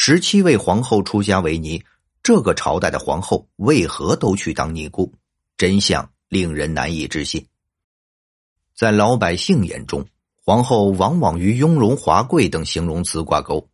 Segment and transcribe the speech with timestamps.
[0.00, 1.82] 十七位皇后出家为尼，
[2.22, 5.12] 这个朝代的皇后为何都去当尼姑？
[5.56, 7.44] 真相令人难以置信。
[8.76, 10.06] 在老百姓眼中，
[10.36, 13.68] 皇后往往与雍容华贵等形容词挂钩，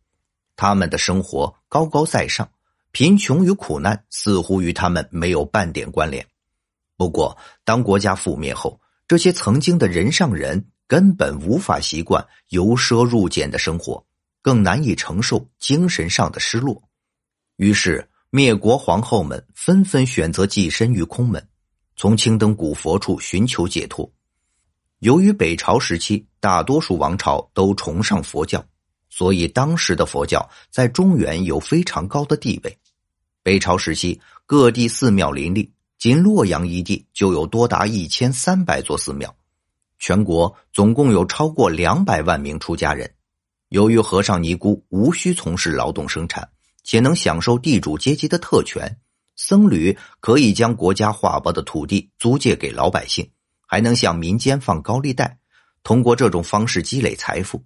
[0.55, 2.49] 他们的生活高高在上，
[2.91, 6.25] 贫穷与苦难似乎与他们没有半点关联。
[6.97, 14.03] 不过，当国家覆灭后，这些曾经的人上人根本无法习惯由奢入俭的生活。
[14.45, 16.79] 更难以承受精神上的失落，
[17.55, 21.49] 于是灭国皇后们纷纷选择寄身于空门，
[21.95, 24.07] 从青灯古佛处寻求解脱。
[24.99, 28.63] 由于北朝时期大多数王朝都崇尚佛教，
[29.09, 32.77] 所以当时的佛教在中原有非常高的地位。
[33.41, 39.35] 北朝时期各地寺庙林立，仅洛阳一地就有多达一千三百座寺庙，
[39.97, 43.11] 全国总共有超过两百万名出家人。
[43.75, 46.47] 由于和尚尼姑无需从事劳动生产，
[46.85, 48.97] 且能享受地主阶级的特权，
[49.35, 53.29] 僧侣可以将国家划拨的土地租借给老百姓，
[53.67, 55.37] 还能向民间放高利贷，
[55.83, 57.61] 通过这种方式积累财富。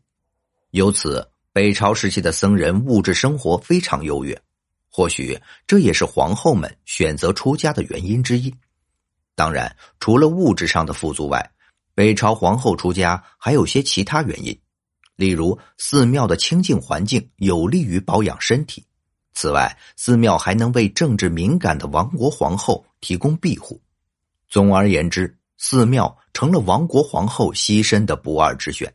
[0.72, 4.36] 由此，北朝时期的僧人物质生活非常优越。
[4.90, 8.52] 或许这也是皇后们选择出家的原因之一。
[9.36, 11.52] 当然，除了物质上的富足外，
[11.94, 14.60] 北朝皇后出家还有些其他原因。
[15.20, 18.86] 例如，寺庙的清净环境有利于保养身体。
[19.34, 23.82] 此外，寺庙还能为政治敏感的亡国皇后提供庇护。
[24.48, 28.94] 总而言之，寺庙成了亡国皇后栖身的不二之选。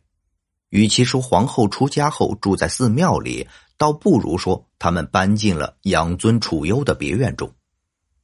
[0.69, 7.47] 与其说皇后出家后住在寺庙里，倒不如说他们搬进了养尊处优的别院中。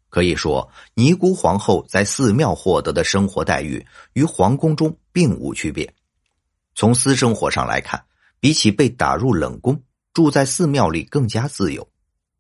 [0.10, 5.94] 可以说，尼姑皇后在寺庙获得的生活待遇与皇宫中并无区别。
[6.74, 8.04] 从私生活上来看，
[8.40, 9.82] 比起被打入冷宫，
[10.14, 11.88] 住在寺庙里更加自由。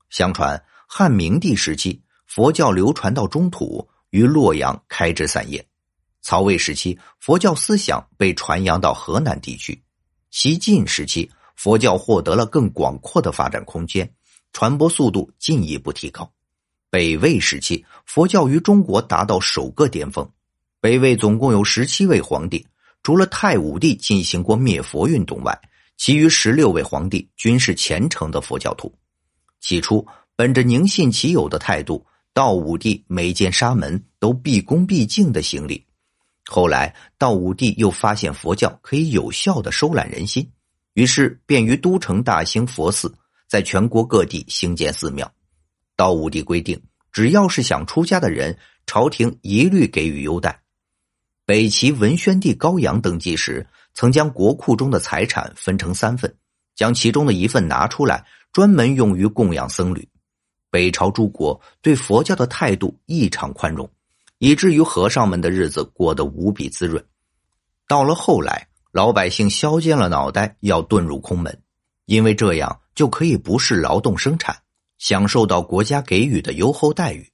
[0.09, 5.61] 相传汉明帝时期，佛教流传到中土，于洛阳开枝散叶；
[6.21, 9.73] 曹魏时期，佛教思想被传扬到河南地区；
[10.31, 14.11] 西晋时期，佛教获得了更广阔的发展空间，
[14.53, 16.23] 传播速度进一步提高；
[16.89, 20.29] 北魏时期，佛教于中国达到首个巅峰。
[20.79, 22.65] 北魏总共有十七位皇帝。
[23.03, 25.59] 除了太武帝进行过灭佛运动外，
[25.97, 28.93] 其余十六位皇帝均是虔诚的佛教徒。
[29.59, 35.85] 起初，本着宁信其有的态度，道武帝每见沙门都毕恭毕敬的行礼。
[36.45, 40.47] 后来，道武帝又发现佛教可以有效的收揽人心，
[40.93, 43.13] 于是便于都城大兴佛寺，
[43.47, 45.31] 在全国各地兴建寺庙。
[45.95, 46.81] 道武帝规定，
[47.11, 50.60] 只要是想出家的人，朝廷一律给予优待。
[51.51, 56.33] 北齐文宣帝高阳登基时，曾将国库中的财产分成三份，
[56.75, 60.07] 将其中的一份拿出来，专门用于供养僧侣。
[60.69, 63.91] 北朝诸国对佛教的态度异常宽容，
[64.37, 67.03] 以至于和尚们的日子过得无比滋润。
[67.85, 71.61] 到了后来，老百姓削尖了脑袋要遁入空门，
[72.05, 74.55] 因为这样就可以不是劳动生产，
[74.99, 77.29] 享受到国家给予的优厚待遇。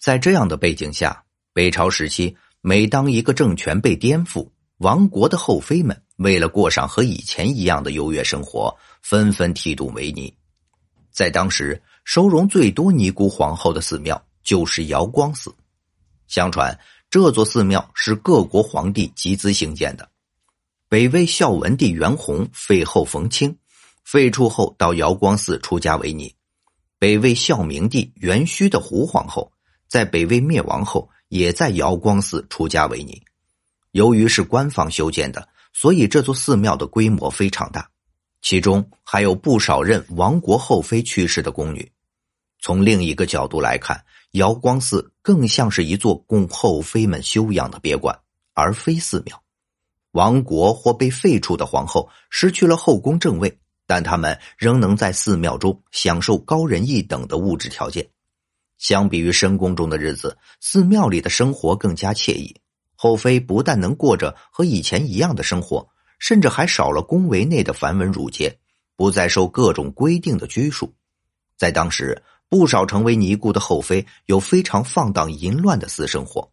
[0.00, 2.36] 在这样的背景下，北朝时期。
[2.68, 10.34] 每当一个政权被颠覆，亡国的后妃们为了过上和以前一样的优越生活，纷纷剃度为尼。
[11.12, 15.54] 在当时，收容最多尼姑皇后的寺庙就是瑶光寺。
[16.26, 16.76] 相传，
[17.08, 20.08] 这座寺庙是各国皇帝集资兴建的。
[20.88, 23.56] 北魏孝文帝元宏废后冯清，
[24.02, 26.34] 废黜后到瑶光寺出家为尼。
[26.98, 29.52] 北魏孝明帝元虚的胡皇后，
[29.86, 31.08] 在北魏灭亡后。
[31.28, 33.22] 也在瑶光寺出家为尼。
[33.92, 37.88] 由于是官方修建的，所以这座寺庙的规模非常大，
[38.42, 41.90] 其中还有不少任亡国后妃去世的宫女。
[42.60, 48.18] 从另一个角度来看，瑶光寺更像是一座供后妃们休养的别馆，
[48.54, 49.42] 而非寺庙。
[50.12, 58.08] 亡国或被废黜的皇后失去了后宫正位，但他们仍能在寺庙中享受高人一等的物质条件。
[58.78, 62.54] 相比于深宫中的日子，寺庙里的生活更加惬意。
[62.94, 65.86] 后妃不但能过着和以前一样的生活，
[66.18, 68.58] 甚至还少了宫闱内的繁文缛节，
[68.96, 70.94] 不再受各种规定的拘束。
[71.56, 76.50] 在当时，不少成为尼姑的后妃有非常放荡淫乱的私生活，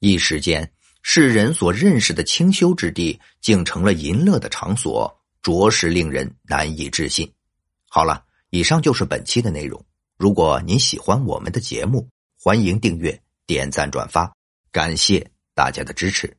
[0.00, 0.72] 一时间，
[1.02, 7.30] 世人所认识的清修之地竟成了淫乐的场所，着实令人难以置信。
[7.88, 9.84] 好了，以上就是本期的内容。
[10.16, 12.08] 如果您喜欢我们的节目，
[12.38, 14.34] 欢迎订阅、点赞、转发，
[14.72, 16.36] 感谢大家的支持。